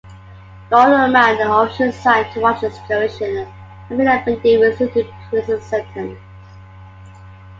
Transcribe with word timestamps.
The 0.71 0.77
Ottoman 0.77 1.15
official 1.41 1.89
assigned 1.89 2.33
to 2.33 2.39
watch 2.39 2.61
the 2.61 2.69
excavation, 2.75 3.47
Amin 3.91 4.07
Effendi, 4.07 4.57
received 4.57 4.97
a 4.97 5.05
prison 5.29 5.61
sentence. 5.61 6.17